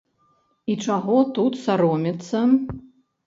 І 0.73 0.77
чаго 0.85 1.17
тут 1.37 1.59
саромецца? 1.65 2.41